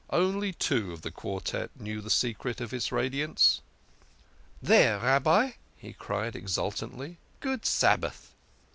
[0.09, 3.61] Only two of the quartette knew the secret of his radiance."
[4.59, 8.33] There, Rabbi," he cried exultantly." Good Sabbath